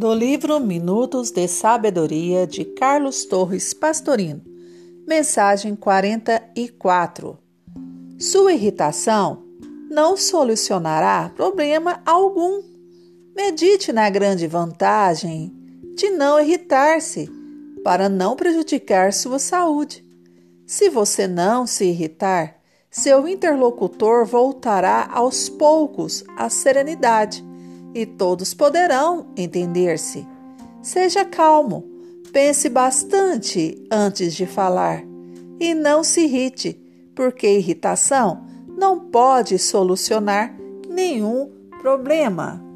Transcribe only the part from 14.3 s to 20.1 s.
vantagem de não irritar-se para não prejudicar sua saúde.